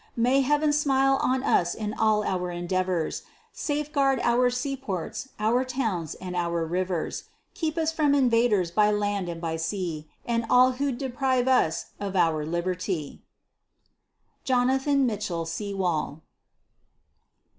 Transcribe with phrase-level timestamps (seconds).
[0.15, 3.21] May Heaven smile on us in all our endeavors,
[3.53, 9.29] Safe guard our seaports, our towns, and our rivers, Keep us from invaders by land
[9.29, 13.21] and by sea, And from all who'd deprive us of our liberty.
[14.43, 16.23] JONATHAN MITCHELL SEWALL.